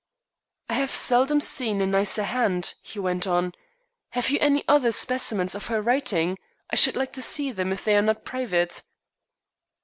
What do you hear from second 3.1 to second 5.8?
on. "Have you any other specimens of her